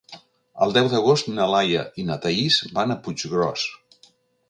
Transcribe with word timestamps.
El 0.65 0.73
deu 0.77 0.89
d'agost 0.93 1.29
na 1.35 1.47
Laia 1.53 1.85
i 2.05 2.09
na 2.09 2.19
Thaís 2.25 2.61
van 2.81 2.97
a 2.97 3.01
Puiggròs. 3.09 3.73